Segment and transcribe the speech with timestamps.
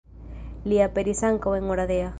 [0.71, 2.09] Li aperis ankaŭ en Oradea.